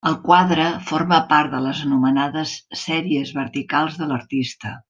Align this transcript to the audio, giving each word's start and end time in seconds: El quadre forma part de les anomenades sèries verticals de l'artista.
El 0.09 0.13
quadre 0.21 0.63
forma 0.91 1.19
part 1.33 1.53
de 1.57 1.59
les 1.67 1.83
anomenades 1.89 2.57
sèries 2.87 3.37
verticals 3.41 4.03
de 4.05 4.13
l'artista. 4.15 4.79